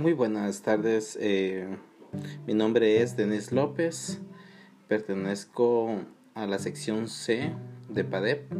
[0.00, 1.68] Muy buenas tardes, eh,
[2.46, 4.18] mi nombre es Denis López,
[4.88, 7.52] pertenezco a la sección C
[7.90, 8.50] de PADEP.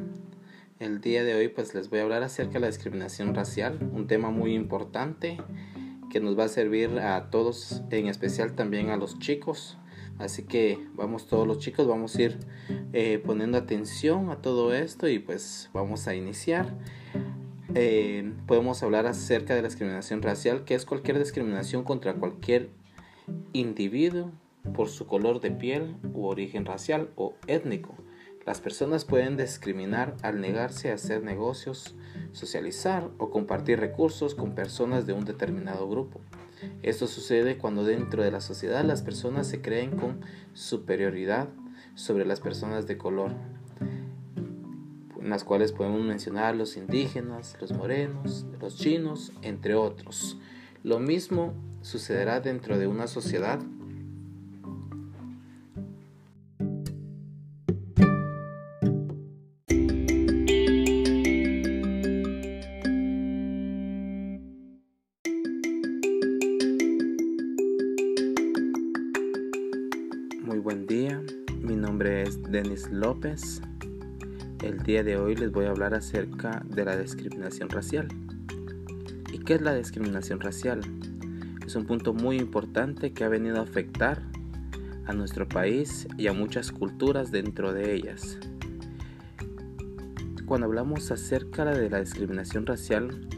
[0.80, 4.06] El día de hoy pues les voy a hablar acerca de la discriminación racial, un
[4.06, 5.38] tema muy importante
[6.10, 9.78] que nos va a servir a todos, en especial también a los chicos.
[10.18, 12.38] Así que vamos todos los chicos, vamos a ir
[12.92, 16.74] eh, poniendo atención a todo esto y pues vamos a iniciar.
[17.74, 22.70] Eh, podemos hablar acerca de la discriminación racial, que es cualquier discriminación contra cualquier
[23.52, 24.32] individuo
[24.74, 27.94] por su color de piel u origen racial o étnico.
[28.44, 31.94] Las personas pueden discriminar al negarse a hacer negocios,
[32.32, 36.20] socializar o compartir recursos con personas de un determinado grupo.
[36.82, 40.20] Esto sucede cuando dentro de la sociedad las personas se creen con
[40.52, 41.48] superioridad
[41.94, 43.32] sobre las personas de color,
[45.30, 50.36] las cuales podemos mencionar los indígenas, los morenos, los chinos, entre otros.
[50.82, 53.60] Lo mismo sucederá dentro de una sociedad.
[70.44, 71.22] Muy buen día,
[71.62, 73.62] mi nombre es Denis López
[74.62, 78.08] el día de hoy les voy a hablar acerca de la discriminación racial.
[79.32, 80.80] ¿Y qué es la discriminación racial?
[81.66, 84.22] Es un punto muy importante que ha venido a afectar
[85.06, 88.38] a nuestro país y a muchas culturas dentro de ellas.
[90.44, 93.28] Cuando hablamos acerca de la discriminación racial,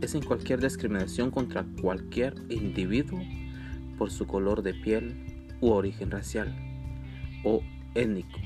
[0.00, 3.20] es en cualquier discriminación contra cualquier individuo
[3.96, 6.52] por su color de piel u origen racial
[7.44, 7.62] o
[7.94, 8.40] étnico.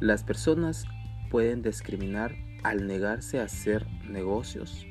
[0.00, 0.86] Las personas
[1.32, 4.86] pueden discriminar al negarse a hacer negocios,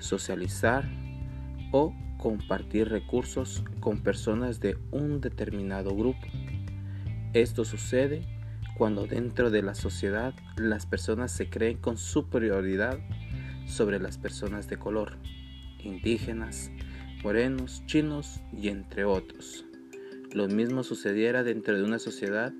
[0.00, 0.84] socializar
[1.70, 6.26] o compartir recursos con personas de un determinado grupo.
[7.34, 8.26] Esto sucede
[8.76, 12.98] cuando dentro de la sociedad las personas se creen con superioridad
[13.68, 15.18] sobre las personas de color,
[15.78, 16.68] indígenas,
[17.22, 19.64] morenos, chinos y entre otros.
[20.32, 22.52] Lo mismo sucediera dentro de una sociedad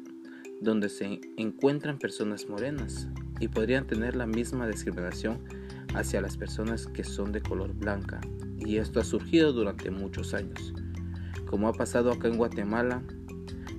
[0.60, 3.08] donde se encuentran personas morenas
[3.40, 5.38] y podrían tener la misma discriminación
[5.94, 8.20] hacia las personas que son de color blanca.
[8.58, 10.74] Y esto ha surgido durante muchos años,
[11.46, 13.02] como ha pasado acá en Guatemala,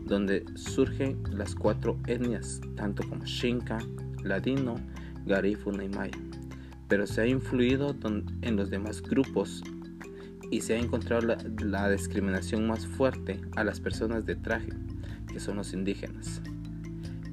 [0.05, 3.79] donde surgen las cuatro etnias, tanto como Xinca,
[4.23, 4.75] Ladino,
[5.25, 6.17] Garifuna y Maya.
[6.87, 7.93] Pero se ha influido
[8.41, 9.63] en los demás grupos
[10.49, 14.69] y se ha encontrado la discriminación más fuerte a las personas de traje,
[15.27, 16.41] que son los indígenas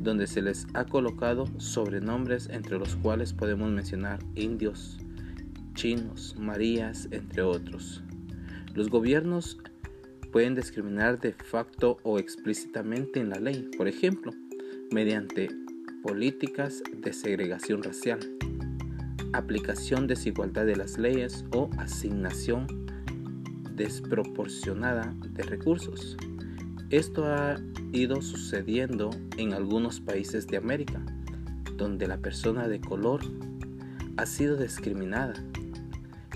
[0.00, 4.98] donde se les ha colocado sobrenombres entre los cuales podemos mencionar indios,
[5.74, 8.02] chinos, marías, entre otros.
[8.74, 9.58] Los gobiernos
[10.32, 14.32] pueden discriminar de facto o explícitamente en la ley, por ejemplo,
[14.90, 15.48] mediante
[16.02, 18.18] políticas de segregación racial,
[19.32, 22.66] aplicación desigualdad de las leyes o asignación
[23.74, 26.16] desproporcionada de recursos.
[26.94, 27.56] Esto ha
[27.92, 31.04] ido sucediendo en algunos países de América,
[31.76, 33.20] donde la persona de color
[34.16, 35.34] ha sido discriminada,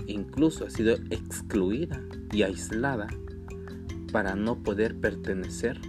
[0.05, 2.01] incluso ha sido excluida
[2.33, 3.07] y aislada
[4.11, 5.79] para no poder pertenecer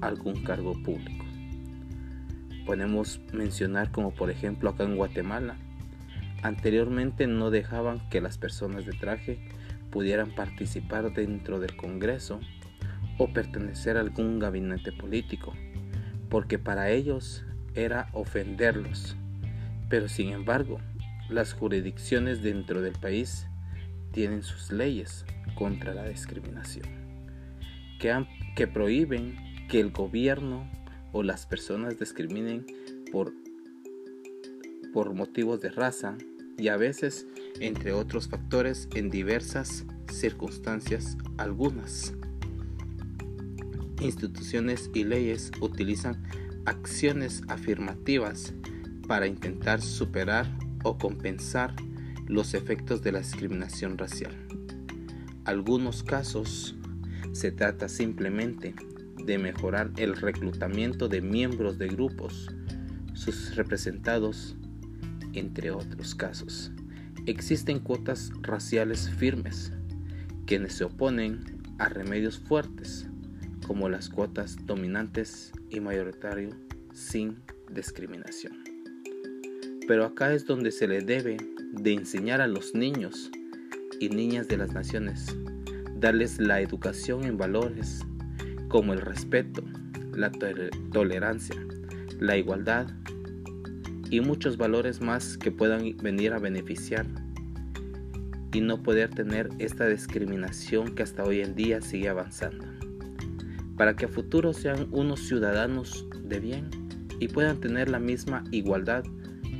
[0.00, 1.24] a algún cargo público.
[2.66, 5.56] Podemos mencionar como por ejemplo acá en Guatemala,
[6.42, 9.38] anteriormente no dejaban que las personas de traje
[9.92, 12.40] pudieran participar dentro del Congreso
[13.18, 15.52] o pertenecer a algún gabinete político,
[16.28, 17.44] porque para ellos
[17.74, 19.16] era ofenderlos.
[19.88, 20.80] Pero sin embargo,
[21.28, 23.46] las jurisdicciones dentro del país
[24.12, 26.86] tienen sus leyes contra la discriminación,
[27.98, 29.36] que, prohíben
[29.68, 30.70] que el gobierno
[31.12, 32.66] o las personas discriminen
[33.10, 33.32] por,
[34.92, 36.16] por motivos de raza
[36.58, 37.26] y a veces
[37.60, 42.14] entre otros factores en diversas circunstancias algunas
[44.00, 46.22] instituciones y leyes utilizan
[46.66, 48.54] acciones afirmativas
[49.06, 50.46] para intentar superar
[50.82, 51.74] o compensar
[52.26, 54.32] los efectos de la discriminación racial.
[55.44, 56.74] Algunos casos
[57.32, 58.74] se trata simplemente
[59.24, 62.50] de mejorar el reclutamiento de miembros de grupos,
[63.12, 64.56] sus representados,
[65.32, 66.72] entre otros casos.
[67.26, 69.72] Existen cuotas raciales firmes,
[70.46, 73.08] quienes se oponen a remedios fuertes
[73.66, 76.50] como las cuotas dominantes y mayoritario
[76.92, 77.36] sin
[77.70, 78.62] discriminación.
[79.86, 81.36] Pero acá es donde se le debe
[81.72, 83.30] de enseñar a los niños
[84.00, 85.34] y niñas de las naciones
[85.96, 88.00] darles la educación en valores
[88.68, 89.62] como el respeto,
[90.14, 90.30] la
[90.92, 91.56] tolerancia,
[92.20, 92.88] la igualdad
[94.10, 97.06] y muchos valores más que puedan venir a beneficiar
[98.52, 102.73] y no poder tener esta discriminación que hasta hoy en día sigue avanzando.
[103.76, 106.70] Para que a futuro sean unos ciudadanos de bien
[107.20, 109.04] y puedan tener la misma igualdad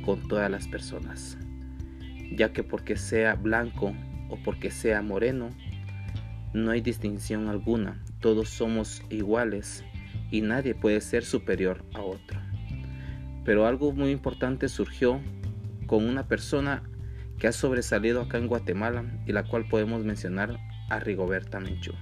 [0.03, 1.37] con todas las personas,
[2.31, 3.93] ya que porque sea blanco
[4.29, 5.49] o porque sea moreno,
[6.53, 9.83] no hay distinción alguna, todos somos iguales
[10.31, 12.39] y nadie puede ser superior a otro.
[13.43, 15.19] Pero algo muy importante surgió
[15.85, 16.83] con una persona
[17.37, 20.57] que ha sobresalido acá en Guatemala y la cual podemos mencionar
[20.89, 21.93] a Rigoberta Menchú.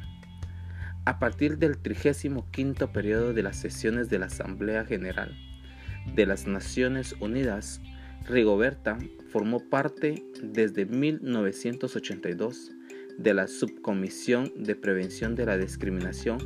[1.06, 2.48] A partir del 35
[2.94, 5.38] periodo de las sesiones de la Asamblea General
[6.16, 7.82] de las Naciones Unidas,
[8.26, 8.98] Rigoberta
[9.30, 12.72] formó parte desde 1982
[13.18, 16.38] de la Subcomisión de Prevención de la Discriminación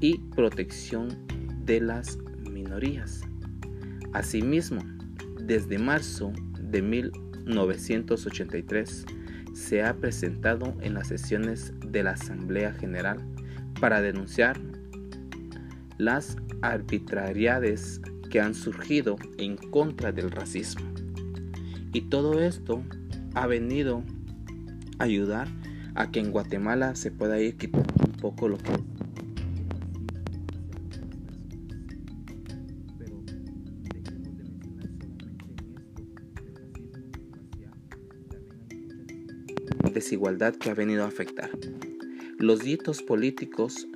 [0.00, 1.08] y Protección
[1.64, 2.18] de las
[2.48, 3.22] Minorías.
[4.12, 4.80] Asimismo,
[5.40, 9.06] desde marzo de 1983
[9.54, 13.18] se ha presentado en las sesiones de la Asamblea General
[13.80, 14.60] para denunciar
[15.98, 20.86] las arbitrariedades que han surgido en contra del racismo.
[21.92, 22.82] Y todo esto
[23.34, 24.02] ha venido
[24.98, 25.48] a ayudar
[25.94, 28.72] a que en Guatemala se pueda ir quitando un poco lo que
[39.98, 41.50] desigualdad que ha venido a afectar.
[42.38, 43.88] Los ditos políticos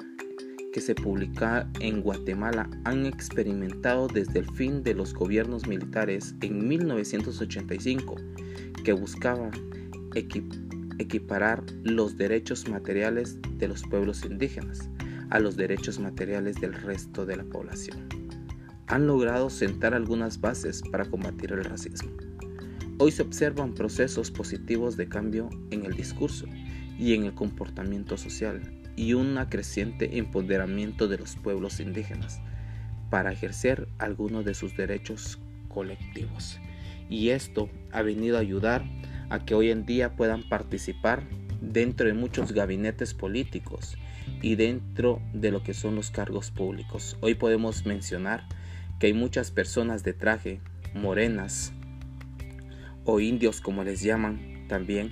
[0.72, 6.66] que se publican en Guatemala han experimentado desde el fin de los gobiernos militares en
[6.66, 8.16] 1985
[8.82, 9.52] que buscaban
[10.98, 14.90] equiparar los derechos materiales de los pueblos indígenas
[15.30, 18.08] a los derechos materiales del resto de la población.
[18.88, 22.10] Han logrado sentar algunas bases para combatir el racismo.
[22.98, 26.46] Hoy se observan procesos positivos de cambio en el discurso
[26.98, 28.60] y en el comportamiento social
[28.96, 32.40] y un creciente empoderamiento de los pueblos indígenas
[33.10, 36.58] para ejercer algunos de sus derechos colectivos.
[37.08, 38.84] Y esto ha venido a ayudar
[39.30, 41.22] a que hoy en día puedan participar
[41.60, 43.96] dentro de muchos gabinetes políticos
[44.40, 47.16] y dentro de lo que son los cargos públicos.
[47.20, 48.46] Hoy podemos mencionar
[48.98, 50.60] que hay muchas personas de traje,
[50.94, 51.72] morenas,
[53.04, 55.10] o indios como les llaman también,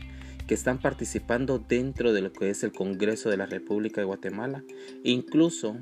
[0.50, 4.64] que están participando dentro de lo que es el Congreso de la República de Guatemala,
[5.04, 5.76] incluso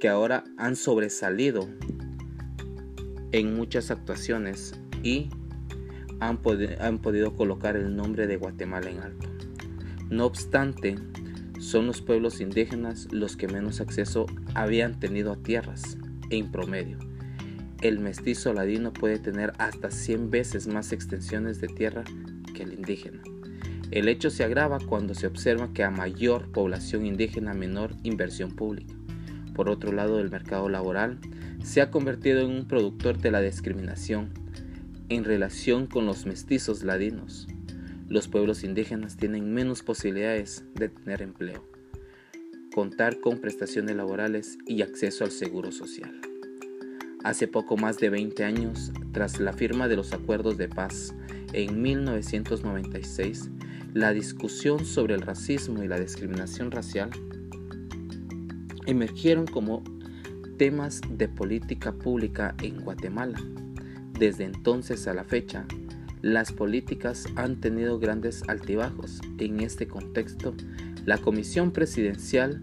[0.00, 1.66] que ahora han sobresalido
[3.32, 5.30] en muchas actuaciones y
[6.20, 9.30] han, podido colocar el nombre de Guatemala en alto.
[10.10, 10.96] No obstante,
[11.58, 15.96] son los pueblos indígenas los que menos acceso habían tenido a tierras
[16.28, 16.98] en promedio
[17.80, 22.04] el mestizo ladino puede tener hasta 100 veces más extensiones de tierra
[22.54, 23.22] que el indígena.
[23.92, 28.94] El hecho se agrava cuando se observa que a mayor población indígena menor inversión pública.
[29.54, 31.18] Por otro lado, el mercado laboral
[31.62, 34.30] se ha convertido en un productor de la discriminación
[35.10, 37.48] en relación con los mestizos ladinos.
[38.08, 41.62] Los pueblos indígenas tienen menos posibilidades de tener empleo,
[42.74, 46.18] contar con prestaciones laborales y acceso al seguro social.
[47.24, 51.14] Hace poco más de 20 años, tras la firma de los acuerdos de paz
[51.52, 53.50] en 1996,
[53.94, 57.10] la discusión sobre el racismo y la discriminación racial
[58.86, 59.84] emergieron como
[60.56, 63.38] temas de política pública en Guatemala.
[64.18, 65.66] Desde entonces a la fecha,
[66.22, 69.20] las políticas han tenido grandes altibajos.
[69.38, 70.54] En este contexto,
[71.04, 72.62] la Comisión Presidencial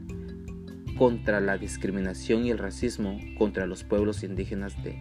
[0.98, 4.98] contra la discriminación y el racismo contra los pueblos indígenas de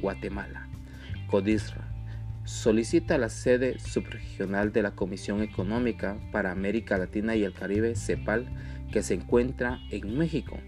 [0.00, 0.68] Guatemala,
[1.30, 1.79] CODISRA,
[2.44, 7.94] solicita a la sede subregional de la Comisión Económica para América Latina y el Caribe,
[7.94, 8.46] CEPAL,
[8.90, 10.58] que se encuentra en México,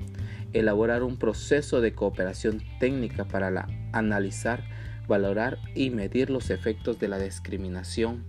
[0.53, 4.65] elaborar un proceso de cooperación técnica para analizar,
[5.09, 8.25] valorar y medir los efectos de la discriminación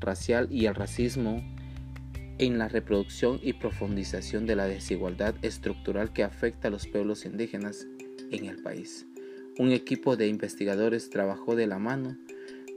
[0.00, 1.42] racial y el racismo
[2.38, 7.86] en la reproducción y profundización de la desigualdad estructural que afecta a los pueblos indígenas
[8.30, 9.06] en el país.
[9.58, 12.16] Un equipo de investigadores trabajó de la mano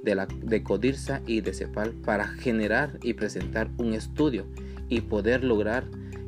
[0.03, 4.45] de, la, de CODIRSA y de CEPAL para generar y presentar un estudio
[4.89, 5.85] y poder lograr,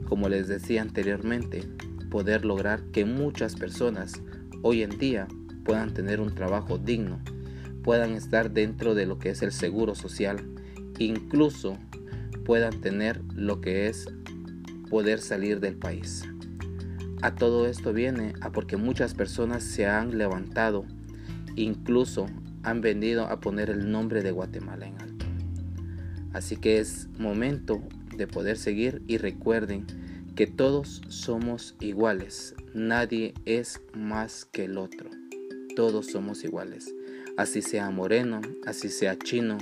[0.07, 1.63] como les decía anteriormente,
[2.09, 4.21] poder lograr que muchas personas
[4.61, 5.27] hoy en día
[5.65, 7.19] puedan tener un trabajo digno,
[7.83, 10.37] puedan estar dentro de lo que es el seguro social,
[10.99, 11.77] incluso
[12.45, 14.07] puedan tener lo que es
[14.89, 16.23] poder salir del país.
[17.21, 20.85] A todo esto viene a porque muchas personas se han levantado,
[21.55, 22.27] incluso
[22.63, 25.25] han venido a poner el nombre de Guatemala en alto.
[26.33, 27.81] Así que es momento
[28.17, 29.85] de poder seguir y recuerden
[30.35, 35.11] que todos somos iguales, nadie es más que el otro,
[35.75, 36.91] todos somos iguales,
[37.37, 39.59] así sea moreno, así sea chino,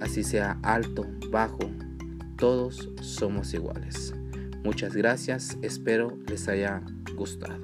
[0.00, 1.70] así sea alto, bajo,
[2.36, 4.14] todos somos iguales.
[4.64, 6.82] Muchas gracias, espero les haya
[7.14, 7.62] gustado.